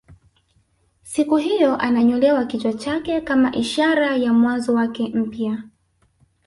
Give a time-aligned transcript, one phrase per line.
[1.03, 5.63] Siku hiyo ananyolewa kichwa chake kama ishara ya mwanzo wake mpya